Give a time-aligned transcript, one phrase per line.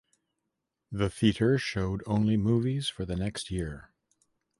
[0.91, 3.91] The theater showed only movies for the next year.